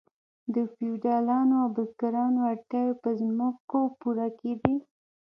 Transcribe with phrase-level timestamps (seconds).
[0.55, 4.75] د فیوډالانو او بزګرانو اړتیاوې په ځمکو پوره کیدې.